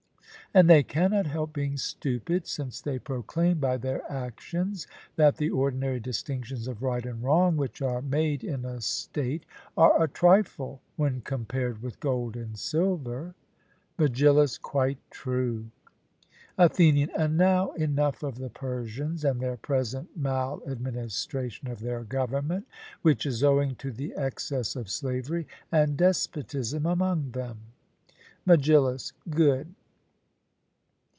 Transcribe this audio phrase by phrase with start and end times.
[0.53, 4.85] And they cannot help being stupid, since they proclaim by their actions
[5.15, 9.45] that the ordinary distinctions of right and wrong which are made in a state
[9.77, 13.33] are a trifle, when compared with gold and silver.
[13.97, 15.67] MEGILLUS: Quite true.
[16.57, 22.67] ATHENIAN: And now enough of the Persians, and their present mal administration of their government,
[23.03, 27.59] which is owing to the excess of slavery and despotism among them.
[28.45, 29.75] MEGILLUS: Good.